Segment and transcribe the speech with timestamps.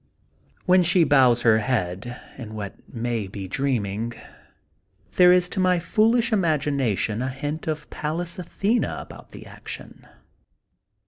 [0.65, 4.13] When she bows her head in what may be dreaming,
[5.15, 10.07] there is to my foolish imagination a hint of Pallas Athena about the action.